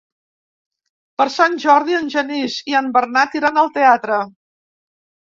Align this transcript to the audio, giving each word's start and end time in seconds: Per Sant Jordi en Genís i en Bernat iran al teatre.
Per 1.21 1.27
Sant 1.33 1.57
Jordi 1.63 1.97
en 1.97 2.07
Genís 2.13 2.55
i 2.71 2.79
en 2.79 2.87
Bernat 2.97 3.37
iran 3.41 3.61
al 3.63 3.71
teatre. 3.77 4.19